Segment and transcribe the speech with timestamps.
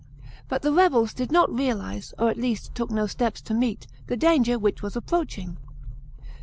[0.47, 3.85] But the rebels did net realize, < r at least took no steps to meet,
[4.07, 5.57] the danger which was approaching.